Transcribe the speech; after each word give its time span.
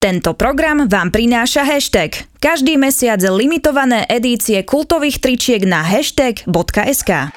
Tento 0.00 0.32
program 0.32 0.88
vám 0.88 1.12
prináša 1.12 1.60
hashtag. 1.60 2.24
Každý 2.40 2.80
mesiac 2.80 3.20
limitované 3.20 4.08
edície 4.08 4.64
kultových 4.64 5.20
tričiek 5.20 5.60
na 5.68 5.84
hashtag.sk. 5.84 7.28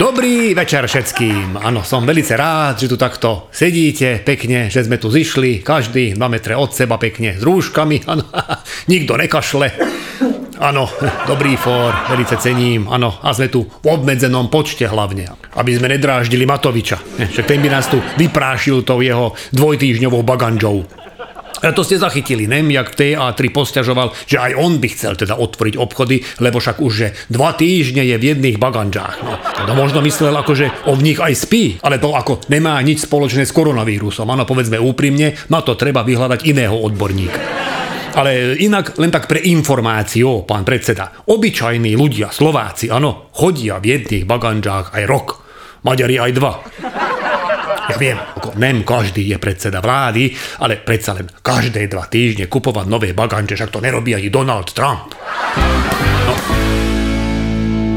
Dobrý 0.00 0.56
večer 0.56 0.88
všetkým. 0.88 1.60
Áno, 1.60 1.84
som 1.84 2.08
velice 2.08 2.32
rád, 2.32 2.80
že 2.80 2.88
tu 2.88 2.96
takto 2.96 3.52
sedíte 3.52 4.24
pekne, 4.24 4.72
že 4.72 4.88
sme 4.88 4.96
tu 4.96 5.12
zišli, 5.12 5.60
každý 5.60 6.16
2 6.16 6.24
metre 6.24 6.56
od 6.56 6.72
seba 6.72 6.96
pekne 6.96 7.36
s 7.36 7.44
rúškami. 7.44 8.00
Áno, 8.16 8.24
nikto 8.88 9.20
nekašle. 9.20 9.68
Áno, 10.60 10.92
dobrý 11.24 11.56
fór, 11.56 11.88
velice 12.12 12.36
cením, 12.36 12.84
áno, 12.92 13.16
a 13.24 13.32
sme 13.32 13.48
tu 13.48 13.64
v 13.64 13.86
obmedzenom 13.96 14.52
počte 14.52 14.84
hlavne, 14.84 15.32
aby 15.56 15.72
sme 15.72 15.88
nedráždili 15.88 16.44
Matoviča, 16.44 17.00
však 17.16 17.48
ten 17.48 17.64
by 17.64 17.72
nás 17.72 17.88
tu 17.88 17.96
vyprášil 18.20 18.84
tou 18.84 19.00
jeho 19.00 19.32
dvojtýždňovou 19.56 20.20
baganžou. 20.20 20.84
A 21.64 21.72
to 21.72 21.80
ste 21.80 21.96
zachytili, 21.96 22.44
ne? 22.44 22.60
Jak 22.72 22.92
TA3 22.92 23.40
posťažoval, 23.52 24.12
že 24.24 24.40
aj 24.40 24.52
on 24.56 24.80
by 24.80 24.88
chcel 24.92 25.12
teda 25.16 25.36
otvoriť 25.40 25.76
obchody, 25.76 26.24
lebo 26.40 26.56
však 26.56 26.80
už 26.80 26.92
že 26.92 27.08
dva 27.28 27.52
týždne 27.52 28.00
je 28.00 28.16
v 28.16 28.32
jedných 28.32 28.56
baganžách. 28.56 29.16
No, 29.20 29.36
to 29.40 29.72
možno 29.76 30.00
myslel 30.00 30.32
ako, 30.32 30.56
že 30.56 30.72
o 30.88 30.96
v 30.96 31.12
nich 31.12 31.20
aj 31.20 31.36
spí, 31.36 31.76
ale 31.84 32.00
to 32.00 32.16
ako 32.16 32.48
nemá 32.48 32.80
nič 32.80 33.04
spoločné 33.04 33.44
s 33.44 33.52
koronavírusom. 33.52 34.28
Áno, 34.28 34.48
povedzme 34.48 34.80
úprimne, 34.80 35.36
na 35.52 35.60
to 35.60 35.76
treba 35.76 36.00
vyhľadať 36.00 36.48
iného 36.48 36.76
odborníka. 36.80 37.59
Ale 38.10 38.58
inak 38.58 38.98
len 38.98 39.10
tak 39.14 39.30
pre 39.30 39.38
informáciu, 39.38 40.42
pán 40.42 40.66
predseda. 40.66 41.24
Obyčajní 41.30 41.94
ľudia, 41.94 42.34
Slováci, 42.34 42.90
áno, 42.90 43.30
chodia 43.30 43.78
v 43.78 43.96
jedných 43.96 44.26
baganžách 44.26 44.92
aj 44.98 45.04
rok. 45.06 45.28
Maďari 45.86 46.18
aj 46.18 46.32
dva. 46.34 46.52
Ja 47.90 47.96
viem, 47.98 48.18
ako 48.18 48.54
nem 48.58 48.86
každý 48.86 49.26
je 49.30 49.38
predseda 49.42 49.82
vlády, 49.82 50.30
ale 50.62 50.78
predsa 50.78 51.16
len 51.16 51.26
každé 51.26 51.90
dva 51.90 52.06
týždne 52.06 52.46
kupovať 52.46 52.86
nové 52.86 53.10
baganže, 53.14 53.58
však 53.58 53.74
to 53.74 53.82
nerobí 53.82 54.14
aj 54.14 54.30
Donald 54.30 54.68
Trump. 54.70 55.10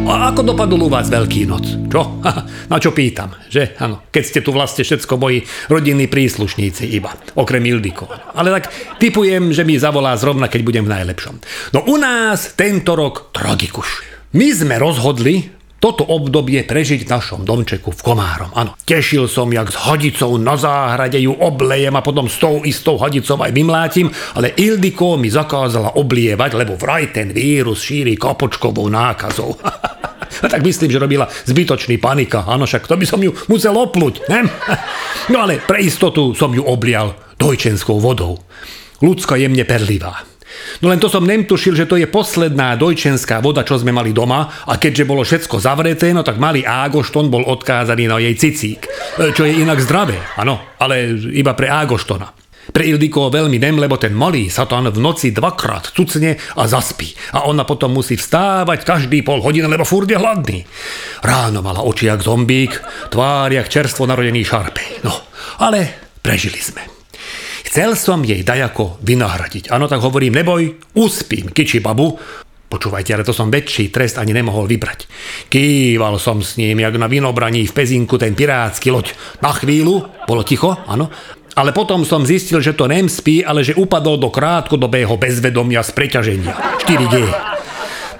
A 0.03 0.35
ako 0.35 0.43
dopadol 0.43 0.83
u 0.83 0.89
vás 0.91 1.07
Veľký 1.07 1.47
noc? 1.47 1.63
Čo? 1.87 2.19
Na 2.71 2.75
čo 2.75 2.91
pýtam, 2.91 3.31
že? 3.47 3.71
Áno, 3.79 4.03
keď 4.11 4.23
ste 4.27 4.39
tu 4.43 4.51
vlastne 4.51 4.83
všetko 4.83 5.15
moji 5.15 5.47
rodinní 5.71 6.11
príslušníci 6.11 6.91
iba, 6.91 7.15
okrem 7.39 7.63
Ildiko. 7.63 8.11
Ale 8.35 8.51
tak 8.51 8.67
typujem, 8.99 9.55
že 9.55 9.63
mi 9.63 9.79
zavolá 9.79 10.11
zrovna, 10.19 10.51
keď 10.51 10.61
budem 10.67 10.83
v 10.83 10.93
najlepšom. 10.99 11.35
No 11.71 11.87
u 11.87 11.95
nás 11.95 12.51
tento 12.59 12.99
rok 12.99 13.31
tragikuš. 13.31 14.03
My 14.35 14.51
sme 14.51 14.75
rozhodli, 14.75 15.47
toto 15.83 16.07
obdobie 16.07 16.63
prežiť 16.63 17.03
v 17.03 17.11
našom 17.11 17.43
domčeku 17.43 17.91
v 17.91 17.99
Komárom. 17.99 18.55
Áno, 18.55 18.79
tešil 18.87 19.27
som, 19.27 19.51
jak 19.51 19.67
s 19.67 19.83
hadicou 19.83 20.39
na 20.39 20.55
záhrade 20.55 21.19
ju 21.19 21.35
oblejem 21.35 21.91
a 21.91 21.99
potom 21.99 22.31
s 22.31 22.39
tou 22.39 22.63
istou 22.63 22.95
hadicou 22.95 23.35
aj 23.43 23.51
vymlátim, 23.51 24.07
ale 24.39 24.55
Ildiko 24.55 25.19
mi 25.19 25.27
zakázala 25.27 25.99
oblievať, 25.99 26.55
lebo 26.55 26.79
vraj 26.79 27.11
ten 27.11 27.35
vírus 27.35 27.83
šíri 27.83 28.15
kapočkovou 28.15 28.87
nákazou. 28.87 29.59
A 29.59 30.47
tak 30.55 30.63
myslím, 30.63 30.87
že 30.87 31.03
robila 31.03 31.27
zbytočný 31.27 31.99
panika. 31.99 32.47
Áno, 32.47 32.63
však 32.63 32.87
to 32.87 32.95
by 32.95 33.03
som 33.03 33.19
ju 33.19 33.35
musel 33.51 33.75
opluť, 33.75 34.31
ne? 34.31 34.47
No 35.35 35.43
ale 35.43 35.59
pre 35.59 35.83
istotu 35.83 36.31
som 36.31 36.51
ju 36.55 36.63
oblial 36.63 37.35
dojčenskou 37.35 37.99
vodou. 37.99 38.39
Ľudská 39.03 39.35
jemne 39.35 39.67
perlivá. 39.67 40.32
No 40.81 40.91
len 40.91 40.99
to 40.99 41.07
som 41.07 41.23
nemtušil, 41.23 41.77
že 41.77 41.87
to 41.87 41.95
je 41.95 42.09
posledná 42.09 42.75
dojčenská 42.75 43.39
voda, 43.39 43.63
čo 43.63 43.79
sme 43.79 43.95
mali 43.95 44.11
doma 44.11 44.49
a 44.67 44.75
keďže 44.75 45.07
bolo 45.07 45.23
všetko 45.23 45.61
zavreté, 45.61 46.11
no 46.11 46.25
tak 46.25 46.41
malý 46.41 46.65
Ágošton 46.65 47.31
bol 47.31 47.45
odkázaný 47.47 48.09
na 48.09 48.19
jej 48.19 48.35
cicík. 48.35 48.87
E, 49.19 49.31
čo 49.31 49.47
je 49.47 49.61
inak 49.63 49.79
zdravé, 49.79 50.19
áno, 50.39 50.75
ale 50.81 51.15
iba 51.33 51.53
pre 51.53 51.71
Ágoštona. 51.71 52.43
Pre 52.63 52.79
Ildiko 52.79 53.27
veľmi 53.27 53.59
nem, 53.59 53.75
lebo 53.75 53.99
ten 53.99 54.15
malý 54.15 54.47
satan 54.47 54.87
v 54.87 54.95
noci 54.95 55.35
dvakrát 55.35 55.91
cucne 55.91 56.39
a 56.55 56.63
zaspí. 56.63 57.11
A 57.35 57.43
ona 57.43 57.67
potom 57.67 57.91
musí 57.91 58.15
vstávať 58.15 58.87
každý 58.87 59.19
pol 59.19 59.43
hodiny, 59.43 59.67
lebo 59.67 59.83
furt 59.83 60.07
je 60.07 60.15
hladný. 60.15 60.63
Ráno 61.19 61.59
mala 61.59 61.83
oči 61.83 62.07
jak 62.07 62.23
zombík, 62.23 62.79
tvár 63.11 63.51
jak 63.51 63.67
čerstvo 63.67 64.07
narodený 64.07 64.47
šarpej. 64.47 65.03
No, 65.03 65.11
ale 65.59 66.07
prežili 66.23 66.63
sme. 66.63 67.02
Chcel 67.73 67.97
som 67.97 68.21
jej 68.21 68.45
dajako 68.45 69.01
vynahradiť. 69.01 69.73
Áno, 69.73 69.89
tak 69.89 69.97
hovorím, 69.97 70.37
neboj, 70.37 70.93
uspím 70.93 71.49
kiči 71.49 71.81
babu. 71.81 72.13
Počúvajte, 72.69 73.17
ale 73.17 73.25
to 73.25 73.33
som 73.33 73.49
väčší 73.49 73.89
trest 73.89 74.21
ani 74.21 74.29
nemohol 74.29 74.69
vybrať. 74.69 75.09
Kýval 75.49 76.21
som 76.21 76.45
s 76.45 76.53
ním, 76.61 76.85
jak 76.85 76.93
na 77.01 77.09
vinobraní 77.09 77.65
v 77.65 77.73
Pezinku 77.73 78.21
ten 78.21 78.37
pirátsky 78.37 78.93
loď. 78.93 79.17
Na 79.41 79.57
chvíľu, 79.57 80.05
bolo 80.29 80.45
ticho, 80.45 80.85
áno, 80.85 81.09
ale 81.57 81.73
potom 81.73 82.05
som 82.05 82.21
zistil, 82.29 82.61
že 82.61 82.77
to 82.77 82.85
nem 82.85 83.09
spí, 83.09 83.41
ale 83.41 83.65
že 83.65 83.73
upadol 83.73 84.21
do 84.21 84.29
krátkodobého 84.29 85.17
bezvedomia 85.17 85.81
z 85.81 85.97
preťaženia. 85.97 86.53
4G. 86.77 87.25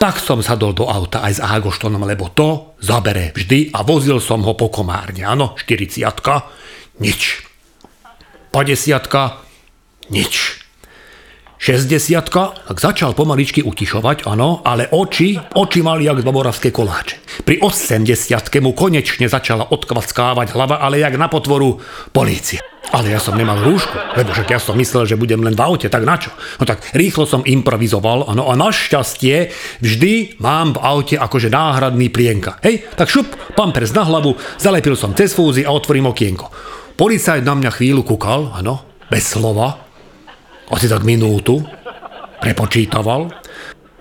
Tak 0.02 0.18
som 0.18 0.42
sadol 0.42 0.74
do 0.74 0.90
auta 0.90 1.22
aj 1.22 1.34
s 1.38 1.46
Ágoštonom, 1.46 2.02
lebo 2.10 2.34
to 2.34 2.74
zabere 2.82 3.30
vždy 3.38 3.70
a 3.70 3.86
vozil 3.86 4.18
som 4.18 4.42
ho 4.42 4.58
po 4.58 4.74
komárne. 4.74 5.22
Áno, 5.22 5.54
40 5.54 6.10
nič. 6.98 7.46
50 8.50 9.43
nič. 10.12 10.64
60 11.64 12.28
tak 12.28 12.76
začal 12.76 13.16
pomaličky 13.16 13.64
utišovať, 13.64 14.28
áno, 14.28 14.60
ale 14.68 14.92
oči, 14.92 15.40
oči 15.56 15.80
mali 15.80 16.04
jak 16.04 16.20
baboravské 16.20 16.76
koláče. 16.76 17.24
Pri 17.48 17.64
80 17.64 18.04
mu 18.60 18.76
konečne 18.76 19.32
začala 19.32 19.72
odkvackávať 19.72 20.52
hlava, 20.52 20.84
ale 20.84 21.00
jak 21.00 21.16
na 21.16 21.32
potvoru 21.32 21.80
polícia. 22.12 22.60
Ale 22.92 23.16
ja 23.16 23.24
som 23.24 23.40
nemal 23.40 23.64
rúšku, 23.64 23.96
lebo 23.96 24.36
však 24.36 24.52
ja 24.52 24.60
som 24.60 24.76
myslel, 24.76 25.08
že 25.08 25.16
budem 25.16 25.40
len 25.40 25.56
v 25.56 25.64
aute, 25.64 25.88
tak 25.88 26.04
na 26.04 26.20
čo? 26.20 26.36
No 26.60 26.68
tak 26.68 26.84
rýchlo 26.92 27.24
som 27.24 27.48
improvizoval, 27.48 28.28
áno, 28.28 28.52
a 28.52 28.60
našťastie 28.60 29.56
vždy 29.80 30.44
mám 30.44 30.76
v 30.76 30.84
aute 30.84 31.16
akože 31.16 31.48
náhradný 31.48 32.12
plienka. 32.12 32.60
Hej, 32.60 32.92
tak 33.00 33.08
šup, 33.08 33.56
pampers 33.56 33.96
na 33.96 34.04
hlavu, 34.04 34.36
zalepil 34.60 35.00
som 35.00 35.16
cez 35.16 35.32
fúzy 35.32 35.64
a 35.64 35.72
otvorím 35.72 36.12
okienko. 36.12 36.52
Policajt 37.00 37.48
na 37.48 37.56
mňa 37.56 37.72
chvíľu 37.72 38.04
kúkal, 38.04 38.52
áno, 38.52 38.84
bez 39.08 39.32
slova, 39.32 39.93
asi 40.74 40.90
tak 40.90 41.06
minútu, 41.06 41.62
prepočítaval. 42.42 43.30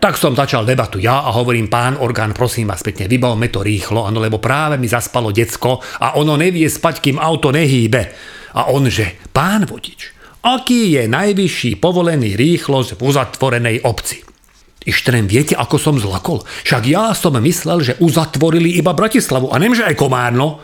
Tak 0.02 0.18
som 0.18 0.34
začal 0.34 0.66
debatu 0.66 0.98
ja 0.98 1.22
a 1.22 1.30
hovorím, 1.30 1.70
pán 1.70 1.94
orgán, 1.94 2.34
prosím 2.34 2.74
vás 2.74 2.82
pekne, 2.82 3.06
vybavme 3.06 3.46
to 3.54 3.62
rýchlo, 3.62 4.02
ano, 4.02 4.18
lebo 4.18 4.42
práve 4.42 4.74
mi 4.74 4.90
zaspalo 4.90 5.30
decko 5.30 5.78
a 5.78 6.18
ono 6.18 6.34
nevie 6.34 6.66
spať, 6.66 6.98
kým 6.98 7.22
auto 7.22 7.54
nehýbe. 7.54 8.02
A 8.58 8.74
on 8.74 8.90
že, 8.90 9.22
pán 9.30 9.62
vodič, 9.62 10.10
aký 10.42 10.98
je 10.98 11.06
najvyšší 11.06 11.78
povolený 11.78 12.34
rýchlosť 12.34 12.98
v 12.98 13.00
uzatvorenej 13.06 13.76
obci? 13.86 14.26
Ištrem, 14.82 15.30
viete, 15.30 15.54
ako 15.54 15.78
som 15.78 15.94
zlakol? 15.94 16.42
Však 16.66 16.82
ja 16.90 17.14
som 17.14 17.38
myslel, 17.38 17.78
že 17.86 17.94
uzatvorili 18.02 18.74
iba 18.74 18.90
Bratislavu 18.90 19.54
a 19.54 19.56
nemže 19.62 19.86
aj 19.86 19.94
Komárno. 19.94 20.58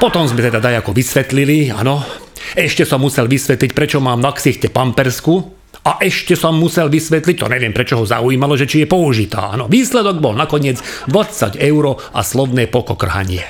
Potom 0.00 0.24
sme 0.24 0.40
teda 0.40 0.64
dajako 0.64 0.96
vysvetlili, 0.96 1.68
áno. 1.68 2.00
Ešte 2.54 2.88
som 2.88 3.02
musel 3.02 3.28
vysvetliť, 3.28 3.76
prečo 3.76 3.98
mám 3.98 4.22
na 4.22 4.32
ksichte 4.32 4.72
pampersku, 4.72 5.58
a 5.84 6.00
ešte 6.04 6.36
som 6.36 6.56
musel 6.56 6.92
vysvetliť, 6.92 7.36
to 7.38 7.48
neviem 7.48 7.72
prečo 7.72 7.96
ho 7.96 8.04
zaujímalo, 8.04 8.56
že 8.60 8.68
či 8.68 8.84
je 8.84 8.88
použitá. 8.90 9.56
Áno, 9.56 9.72
výsledok 9.72 10.20
bol 10.20 10.36
nakoniec 10.36 10.80
20 11.08 11.56
eur 11.60 11.96
a 12.12 12.20
slovné 12.20 12.68
pokokrhanie. 12.68 13.46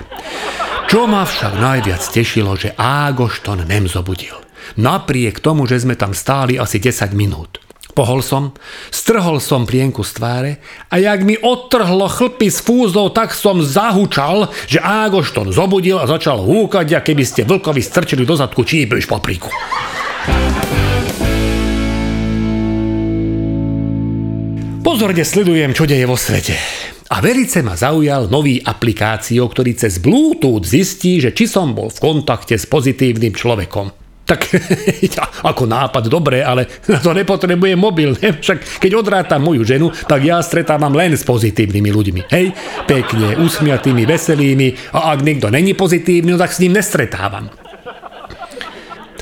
Čo 0.89 1.11
ma 1.11 1.27
však 1.27 1.59
najviac 1.59 2.01
tešilo, 2.01 2.55
že 2.55 2.79
Ágošton 2.79 3.67
nemzobudil. 3.67 4.39
Napriek 4.79 5.41
tomu, 5.43 5.67
že 5.67 5.83
sme 5.83 5.99
tam 5.99 6.13
stáli 6.13 6.61
asi 6.61 6.79
10 6.79 7.13
minút. 7.17 7.59
Pohol 7.99 8.23
som, 8.23 8.55
strhol 8.95 9.43
som 9.43 9.67
plienku 9.67 10.07
z 10.07 10.23
tváre 10.23 10.53
a 10.87 11.03
jak 11.03 11.27
mi 11.27 11.35
odtrhlo 11.35 12.07
chlpy 12.07 12.47
s 12.47 12.63
fúzou, 12.63 13.11
tak 13.11 13.35
som 13.35 13.59
zahučal, 13.59 14.55
že 14.71 14.79
Ágošton 14.79 15.51
zobudil 15.51 15.99
a 15.99 16.07
začal 16.07 16.39
húkať, 16.39 16.95
ako 16.95 17.07
keby 17.11 17.25
ste 17.27 17.43
vlkovi 17.43 17.83
strčili 17.83 18.23
do 18.23 18.39
zadku 18.39 18.63
číbliš 18.63 19.11
papriku. 19.11 19.51
Pozorne 24.87 25.27
sledujem, 25.27 25.75
čo 25.75 25.83
deje 25.83 26.07
vo 26.07 26.15
svete. 26.15 26.55
A 27.11 27.19
velice 27.19 27.67
ma 27.67 27.75
zaujal 27.75 28.31
nový 28.31 28.63
aplikáciou, 28.63 29.51
ktorý 29.51 29.75
cez 29.75 29.99
Bluetooth 29.99 30.63
zistí, 30.63 31.19
že 31.19 31.35
či 31.35 31.51
som 31.51 31.75
bol 31.75 31.91
v 31.91 31.99
kontakte 31.99 32.55
s 32.55 32.63
pozitívnym 32.63 33.35
človekom. 33.35 34.08
Tak 34.29 34.53
ako 35.51 35.65
nápad 35.65 36.05
dobre, 36.13 36.45
ale 36.45 36.69
na 36.93 37.01
to 37.01 37.17
nepotrebuje 37.17 37.73
mobil. 37.81 38.13
Ne? 38.21 38.37
Však 38.37 38.79
keď 38.85 39.01
odrátam 39.01 39.41
moju 39.41 39.65
ženu, 39.65 39.89
tak 40.05 40.21
ja 40.21 40.45
stretávam 40.45 40.93
len 40.93 41.17
s 41.17 41.25
pozitívnymi 41.25 41.89
ľuďmi. 41.89 42.21
Hej, 42.29 42.53
pekne, 42.85 43.41
usmiatými, 43.41 44.05
veselými 44.05 44.93
a 44.93 45.17
ak 45.17 45.25
niekto 45.25 45.49
není 45.49 45.73
pozitívny, 45.73 46.37
no 46.37 46.39
tak 46.39 46.53
s 46.53 46.61
ním 46.61 46.77
nestretávam. 46.77 47.49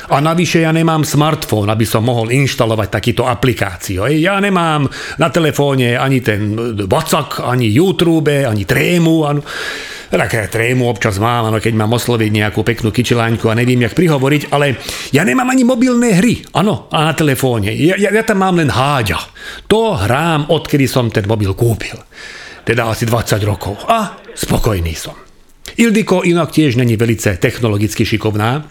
A 0.06 0.22
navyše 0.22 0.62
ja 0.62 0.70
nemám 0.70 1.02
smartfón, 1.02 1.66
aby 1.66 1.82
som 1.82 2.06
mohol 2.06 2.30
inštalovať 2.30 2.88
takýto 2.94 3.26
aplikáciu. 3.26 4.06
Ja 4.06 4.38
nemám 4.38 4.86
na 5.18 5.28
telefóne 5.34 5.98
ani 5.98 6.22
ten 6.22 6.54
WhatsApp, 6.86 7.42
ani 7.42 7.66
YouTube, 7.66 8.46
ani 8.46 8.62
Trému. 8.62 9.26
Ani... 9.26 9.42
Také 10.06 10.46
trému 10.46 10.86
občas 10.86 11.18
mám, 11.18 11.50
ano, 11.50 11.58
keď 11.58 11.74
mám 11.74 11.92
osloviť 11.98 12.30
nejakú 12.30 12.62
peknú 12.62 12.94
kyčeláňku 12.94 13.50
a 13.50 13.58
neviem, 13.58 13.82
jak 13.82 13.98
prihovoriť, 13.98 14.54
ale 14.54 14.78
ja 15.10 15.26
nemám 15.26 15.50
ani 15.50 15.66
mobilné 15.66 16.14
hry, 16.18 16.46
áno, 16.54 16.86
a 16.94 17.10
na 17.10 17.14
telefóne. 17.14 17.74
Ja, 17.74 17.98
ja, 17.98 18.14
ja 18.14 18.22
tam 18.22 18.42
mám 18.46 18.58
len 18.58 18.70
háďa. 18.70 19.18
To 19.66 19.98
hrám, 19.98 20.50
odkedy 20.50 20.86
som 20.86 21.10
ten 21.10 21.26
mobil 21.26 21.50
kúpil. 21.58 21.98
Teda 22.62 22.90
asi 22.90 23.06
20 23.06 23.42
rokov. 23.46 23.82
A 23.86 24.18
spokojný 24.34 24.94
som. 24.94 25.14
Ildiko 25.76 26.22
inak 26.22 26.54
tiež 26.54 26.78
není 26.78 26.96
velice 26.96 27.36
technologicky 27.36 28.06
šikovná, 28.06 28.64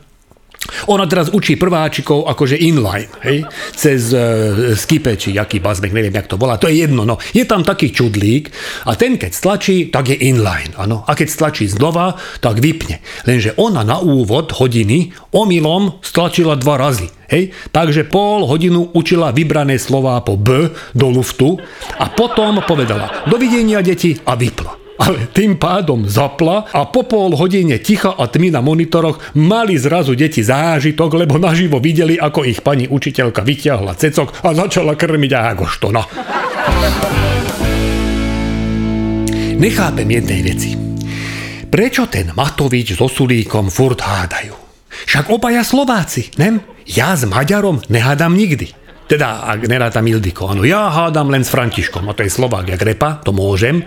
ona 0.87 1.05
teraz 1.09 1.31
učí 1.31 1.55
prváčikov 1.55 2.27
akože 2.29 2.59
inline, 2.59 3.11
hej, 3.25 3.43
cez 3.73 4.11
uh, 4.11 4.73
skipe, 4.77 5.15
či 5.17 5.35
jaký 5.35 5.59
bazmek, 5.59 5.91
neviem, 5.91 6.13
jak 6.13 6.29
to 6.29 6.39
volá, 6.39 6.59
to 6.59 6.69
je 6.69 6.85
jedno, 6.85 7.03
no. 7.03 7.17
Je 7.33 7.43
tam 7.43 7.65
taký 7.65 7.91
čudlík 7.91 8.51
a 8.85 8.95
ten, 8.95 9.17
keď 9.17 9.31
stlačí, 9.33 9.89
tak 9.89 10.13
je 10.13 10.17
inline, 10.29 10.75
áno. 10.77 11.03
A 11.07 11.11
keď 11.17 11.27
stlačí 11.31 11.65
znova, 11.65 12.15
tak 12.39 12.61
vypne. 12.61 13.01
Lenže 13.25 13.57
ona 13.57 13.81
na 13.81 13.99
úvod 13.99 14.53
hodiny 14.55 15.11
omylom 15.33 15.99
stlačila 16.05 16.55
dva 16.55 16.77
razy, 16.77 17.09
hej. 17.31 17.51
Takže 17.73 18.07
pol 18.07 18.45
hodinu 18.45 18.93
učila 18.93 19.33
vybrané 19.33 19.81
slová 19.81 20.21
po 20.21 20.37
B 20.37 20.69
do 20.93 21.07
luftu 21.09 21.57
a 21.99 22.05
potom 22.11 22.61
povedala 22.63 23.27
dovidenia 23.27 23.81
deti 23.81 24.15
a 24.23 24.37
vypla 24.37 24.84
ale 24.95 25.27
tým 25.31 25.59
pádom 25.59 26.07
zapla 26.07 26.71
a 26.71 26.87
po 26.87 27.03
pol 27.03 27.35
hodine 27.35 27.79
ticha 27.83 28.15
a 28.15 28.27
tmy 28.31 28.51
na 28.51 28.63
monitoroch 28.63 29.35
mali 29.35 29.75
zrazu 29.75 30.15
deti 30.15 30.39
zážitok, 30.39 31.25
lebo 31.25 31.35
naživo 31.35 31.83
videli, 31.83 32.15
ako 32.15 32.47
ich 32.47 32.63
pani 32.63 32.87
učiteľka 32.87 33.43
vyťahla 33.43 33.93
cecok 33.95 34.47
a 34.47 34.49
začala 34.55 34.95
krmiť 34.95 35.31
Ágoštona. 35.35 36.01
Nechápem 39.55 40.07
jednej 40.07 40.41
veci. 40.43 40.71
Prečo 41.71 42.07
ten 42.07 42.31
Matovič 42.35 42.95
so 42.95 43.07
Sulíkom 43.11 43.67
furt 43.67 43.99
hádajú? 43.99 44.55
Však 45.11 45.27
obaja 45.27 45.63
Slováci, 45.63 46.31
nem? 46.39 46.63
Ja 46.87 47.17
s 47.17 47.27
Maďarom 47.27 47.83
nehádam 47.91 48.37
nikdy. 48.37 48.84
Teda, 49.05 49.45
ak 49.45 49.69
nerátam 49.69 50.01
Ildiko, 50.09 50.49
áno, 50.49 50.65
ja 50.65 50.89
hádam 50.89 51.29
len 51.29 51.45
s 51.45 51.53
Františkom, 51.53 52.09
a 52.09 52.17
to 52.17 52.25
je 52.25 52.33
Slovák 52.33 52.65
jak 52.73 52.81
repa, 52.81 53.21
to 53.21 53.29
môžem, 53.29 53.85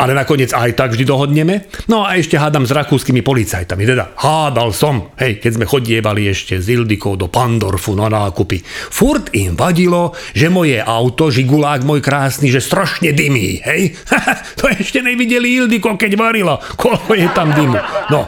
ale 0.00 0.16
nakoniec 0.16 0.56
aj 0.56 0.72
tak 0.72 0.96
vždy 0.96 1.04
dohodneme. 1.04 1.68
No 1.92 2.08
a 2.08 2.16
ešte 2.16 2.40
hádam 2.40 2.64
s 2.64 2.72
rakúskymi 2.72 3.20
policajtami, 3.20 3.84
teda 3.84 4.16
hádal 4.16 4.72
som, 4.72 5.12
hej, 5.20 5.36
keď 5.36 5.50
sme 5.60 5.68
chodievali 5.68 6.32
ešte 6.32 6.56
s 6.56 6.66
Ildikou 6.72 7.20
do 7.20 7.28
Pandorfu 7.28 7.92
na 7.92 8.08
nákupy. 8.08 8.64
Furt 8.88 9.28
im 9.36 9.52
vadilo, 9.52 10.16
že 10.32 10.48
moje 10.48 10.80
auto, 10.80 11.28
žigulák 11.28 11.84
môj 11.84 12.00
krásny, 12.00 12.48
že 12.48 12.64
strašne 12.64 13.12
dymí, 13.12 13.60
hej. 13.68 13.92
to 14.58 14.72
ešte 14.72 15.04
nevideli 15.04 15.60
Ildiko, 15.60 15.92
keď 16.00 16.16
varila, 16.16 16.56
koľko 16.80 17.12
je 17.12 17.28
tam 17.36 17.52
dymu. 17.52 17.76
No, 18.08 18.24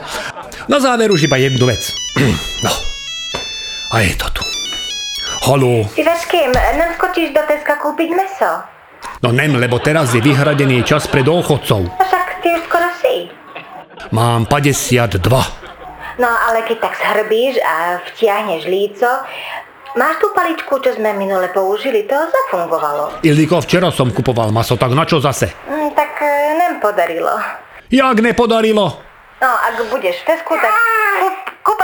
na 0.68 0.78
záver 0.84 1.08
už 1.08 1.24
iba 1.24 1.40
jednu 1.40 1.64
vec. 1.64 1.80
no, 2.64 2.72
a 3.96 4.04
je 4.04 4.12
to 4.20 4.28
tu. 4.36 4.45
Haló. 5.46 5.86
Ty 5.94 6.02
s 6.02 6.26
kým? 6.26 6.50
Nem 6.50 6.90
skočíš 6.98 7.30
do 7.30 7.38
Teska 7.46 7.78
kúpiť 7.78 8.10
meso? 8.18 8.66
No 9.22 9.30
nem, 9.30 9.54
lebo 9.54 9.78
teraz 9.78 10.10
je 10.10 10.18
vyhradený 10.18 10.82
čas 10.82 11.06
pre 11.06 11.22
dôchodcov. 11.22 11.86
A 11.86 12.02
však 12.02 12.42
ty 12.42 12.50
už 12.50 12.66
skoro 12.66 12.90
si. 12.98 13.30
Mám 14.10 14.50
52. 14.50 15.22
No 16.18 16.26
ale 16.26 16.66
keď 16.66 16.90
tak 16.90 16.98
zhrbíš 16.98 17.62
a 17.62 18.02
vtiahneš 18.10 18.66
líco, 18.66 19.06
máš 19.94 20.18
tú 20.18 20.34
paličku, 20.34 20.82
čo 20.82 20.98
sme 20.98 21.14
minule 21.14 21.46
použili, 21.54 22.10
to 22.10 22.18
zafungovalo. 22.18 23.22
Ildiko, 23.22 23.62
včera 23.62 23.94
som 23.94 24.10
kupoval 24.10 24.50
maso, 24.50 24.74
tak 24.74 24.98
na 24.98 25.06
čo 25.06 25.22
zase? 25.22 25.54
Mm, 25.70 25.94
tak 25.94 26.10
e, 26.26 26.58
nem 26.58 26.82
podarilo. 26.82 27.38
Jak 27.86 28.18
nepodarilo? 28.18 28.98
No, 29.38 29.50
ak 29.62 29.78
budeš 29.94 30.26
v 30.26 30.34
Tesku, 30.34 30.58
tak 30.58 30.74
kúp, 31.22 31.35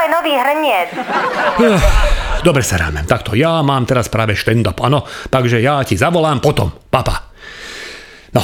kúpaj 0.02 0.18
nový 0.18 0.34
hrniec. 0.34 0.88
Dobre 2.42 2.66
sa 2.66 2.74
rámem, 2.74 3.06
takto 3.06 3.38
ja 3.38 3.62
mám 3.62 3.86
teraz 3.86 4.10
práve 4.10 4.34
štend-up, 4.34 4.82
áno, 4.82 5.06
takže 5.30 5.62
ja 5.62 5.78
ti 5.86 5.94
zavolám 5.94 6.42
potom, 6.42 6.74
papa. 6.90 7.30
No, 8.34 8.42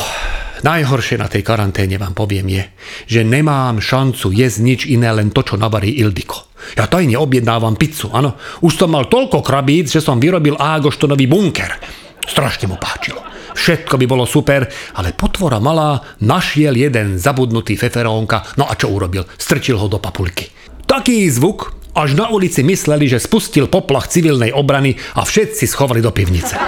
najhoršie 0.63 1.19
na 1.19 1.27
tej 1.27 1.43
karanténe 1.43 1.99
vám 1.99 2.15
poviem 2.15 2.47
je, 2.47 2.63
že 3.11 3.21
nemám 3.27 3.83
šancu 3.83 4.31
jesť 4.31 4.59
nič 4.63 4.81
iné, 4.87 5.11
len 5.11 5.35
to, 5.35 5.43
čo 5.43 5.59
navarí 5.59 5.99
Ildiko. 5.99 6.55
Ja 6.79 6.87
tajne 6.87 7.19
objednávam 7.19 7.75
pizzu, 7.75 8.15
áno. 8.15 8.39
Už 8.63 8.79
som 8.79 8.95
mal 8.95 9.11
toľko 9.11 9.43
krabíc, 9.43 9.91
že 9.91 9.99
som 9.99 10.23
vyrobil 10.23 10.55
Ágoštonový 10.55 11.27
bunker. 11.27 11.75
Strašne 12.23 12.71
mu 12.71 12.79
páčilo. 12.79 13.19
Všetko 13.59 13.99
by 13.99 14.07
bolo 14.07 14.23
super, 14.31 14.63
ale 14.95 15.11
potvora 15.11 15.59
malá 15.59 15.99
našiel 16.23 16.79
jeden 16.79 17.19
zabudnutý 17.19 17.75
feferónka, 17.75 18.55
no 18.55 18.71
a 18.71 18.79
čo 18.79 18.95
urobil? 18.95 19.27
Strčil 19.35 19.75
ho 19.75 19.91
do 19.91 19.99
papulky. 19.99 20.55
Taký 20.99 21.31
zvuk, 21.31 21.79
až 21.95 22.19
na 22.19 22.27
ulici 22.27 22.67
mysleli, 22.67 23.07
že 23.07 23.23
spustil 23.23 23.71
poplach 23.71 24.11
civilnej 24.11 24.51
obrany 24.51 24.99
a 25.15 25.23
všetci 25.23 25.71
schovali 25.71 26.03
do 26.03 26.11
pivnice. 26.11 26.59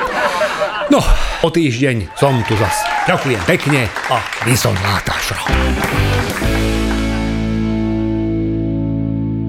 No, 0.86 1.02
o 1.42 1.50
týždeň 1.50 2.14
som 2.14 2.38
tu 2.46 2.54
zas. 2.54 2.78
Ďakujem 3.10 3.42
pekne 3.42 3.90
a 4.06 4.22
vy 4.46 4.54
som 4.54 4.70
látašro. 4.70 5.50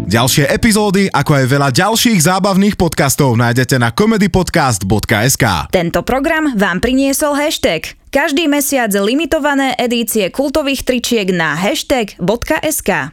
Ďalšie 0.09 0.49
epizódy, 0.49 1.13
ako 1.13 1.31
aj 1.39 1.45
veľa 1.45 1.69
ďalších 1.71 2.17
zábavných 2.25 2.73
podcastov 2.73 3.37
nájdete 3.37 3.77
na 3.77 3.93
comedypodcast.sk. 3.93 5.69
Tento 5.69 6.01
program 6.01 6.57
vám 6.57 6.81
priniesol 6.81 7.37
hashtag. 7.37 7.95
Každý 8.11 8.51
mesiac 8.51 8.91
limitované 8.91 9.71
edície 9.79 10.27
kultových 10.27 10.83
tričiek 10.83 11.31
na 11.31 11.55
hashtag.sk. 11.55 13.07